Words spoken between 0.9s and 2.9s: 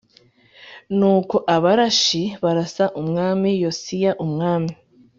Nuko Abarashi e barasa